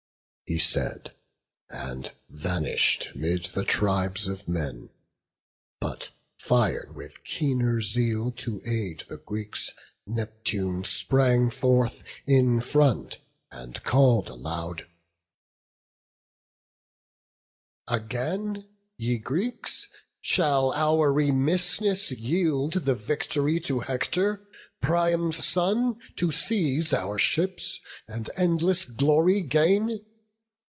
[0.43, 1.13] He said,
[1.69, 4.89] and vanish'd 'mid the tribes of men:
[5.79, 9.71] But fir'd with keener zeal to aid the Greeks,
[10.05, 13.19] Neptune sprang forth in front,
[13.49, 14.87] and call'd aloud:
[17.87, 19.87] "Again, ye Greeks,
[20.19, 24.45] shall our remissness yield The victory to Hector,
[24.81, 30.05] Priam's son, To seize our ships, and endless glory gain?